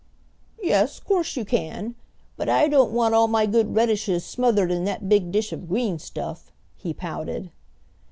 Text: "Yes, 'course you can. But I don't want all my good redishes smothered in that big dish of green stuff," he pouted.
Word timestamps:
"Yes, 0.63 0.99
'course 0.99 1.35
you 1.37 1.45
can. 1.45 1.93
But 2.35 2.49
I 2.49 2.67
don't 2.67 2.91
want 2.91 3.13
all 3.13 3.27
my 3.27 3.45
good 3.45 3.75
redishes 3.75 4.23
smothered 4.25 4.71
in 4.71 4.83
that 4.85 5.07
big 5.07 5.31
dish 5.31 5.53
of 5.53 5.67
green 5.69 5.99
stuff," 5.99 6.51
he 6.75 6.91
pouted. 6.91 7.51